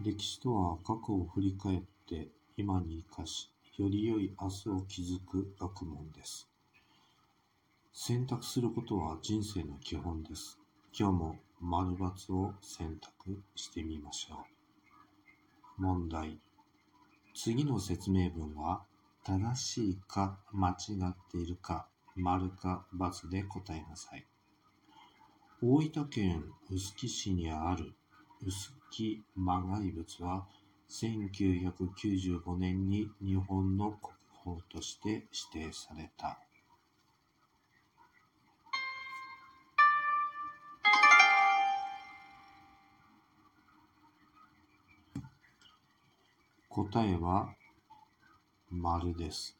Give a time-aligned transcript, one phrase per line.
[0.00, 6.48] 歴史とは過去を振り返って今に生かし、より良い明日を築く学問です。
[7.92, 10.58] 選択することは人生の基本です。
[10.98, 14.44] 今日も丸×を選択してみましょ
[15.78, 15.82] う。
[15.82, 16.40] 問題。
[17.34, 18.82] 次の説明文は
[19.24, 20.74] 正しいか間違
[21.06, 21.86] っているか
[22.16, 24.26] 丸か×で答えなさい。
[25.62, 27.94] 大分県臼杵市にある
[28.42, 30.46] 臼杵磨崖仏は
[30.90, 34.12] 1995年に日本の国
[34.44, 36.38] 宝として指定された。
[46.68, 47.54] 答えは
[48.70, 49.56] 丸です。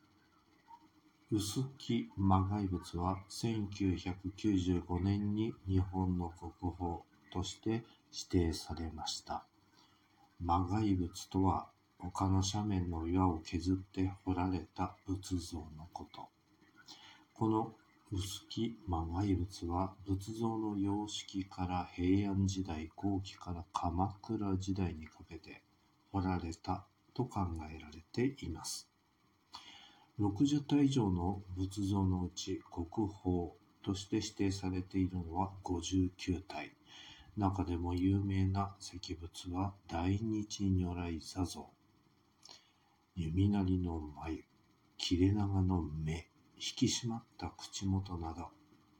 [1.30, 7.82] 臼杵磨崖仏は1995年に日本の国宝として
[8.12, 9.44] 指定されました。
[10.40, 11.66] 磨崖仏とは
[11.98, 16.28] 丘の斜面の岩を削って彫られた仏像のこと。
[17.34, 17.72] この
[18.10, 25.62] 臼杵磨崖仏は仏像の様式から平安時代後期から鎌倉時代にかけて
[26.12, 28.88] 彫られたと考えられています。
[30.20, 33.52] 60体以上の仏像のうち国宝
[33.82, 36.71] として指定されているのは59体。
[37.36, 41.70] 中でも有名な石仏は大日如来座像。
[43.14, 44.44] 弓なりの眉、
[44.98, 48.48] 切れ長の目、引き締まった口元など、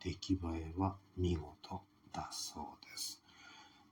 [0.02, 3.22] 出来栄えは見事だそうです。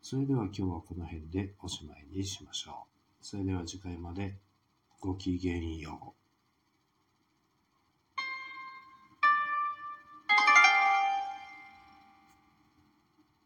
[0.02, 3.24] それでは今日はこの辺でおしまいにしましょう。
[3.24, 4.38] それでは次回まで
[5.00, 6.19] ごきげんよう。